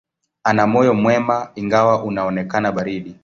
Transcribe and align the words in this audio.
Ana 0.43 0.67
moyo 0.67 0.93
mwema, 0.93 1.51
ingawa 1.55 2.03
unaonekana 2.03 2.71
baridi. 2.71 3.15